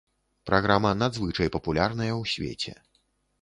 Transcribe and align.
Праграма 0.49 0.93
надзвычай 1.01 1.51
папулярная 1.57 2.09
ў 2.15 2.33
свеце. 2.33 2.73